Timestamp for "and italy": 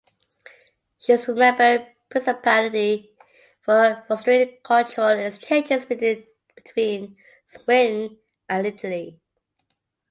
8.49-9.21